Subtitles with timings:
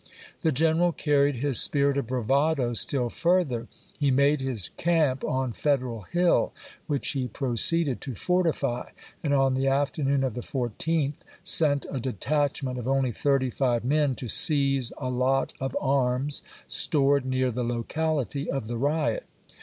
[0.41, 3.67] The general carried his spirit of bravado still further.
[3.99, 6.53] He made his camp on Federal Hill,
[6.87, 8.89] which he proceeded to fortify;
[9.23, 14.15] and on the afternoon of the 14th sent a detachment of only thirty five men
[14.15, 19.27] to seize a lot of arms stored near the locality of the riot.